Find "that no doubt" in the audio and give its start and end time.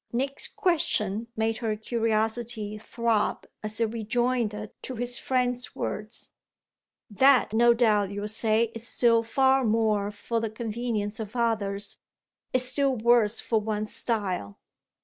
7.07-8.09